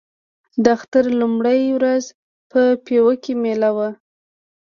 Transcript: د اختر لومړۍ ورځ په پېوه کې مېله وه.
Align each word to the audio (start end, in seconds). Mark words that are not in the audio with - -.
د 0.63 0.65
اختر 0.77 1.05
لومړۍ 1.19 1.61
ورځ 1.77 2.05
په 2.51 2.61
پېوه 2.85 3.13
کې 3.23 3.33
مېله 3.43 3.69
وه. 3.77 3.89